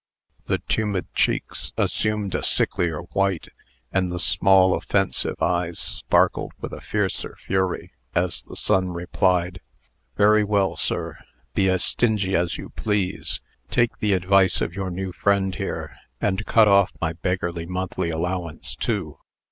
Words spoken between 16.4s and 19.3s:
cut off my beggarly monthly allowance, too.